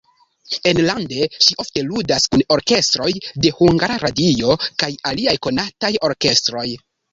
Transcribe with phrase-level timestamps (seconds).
[0.69, 3.11] Enlande ŝi ofte ludas kun orkestroj
[3.45, 6.69] de Hungara Radio kaj aliaj konataj orkestroj.